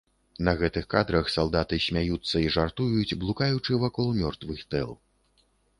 На 0.45 0.53
гэтых 0.61 0.87
кадрах 0.93 1.29
салдаты 1.33 1.79
смяюцца 1.89 2.35
і 2.47 2.49
жартуюць, 2.59 3.17
блукаючы 3.25 3.81
вакол 3.87 4.07
мёртвых 4.21 4.69
тэл. 4.75 4.91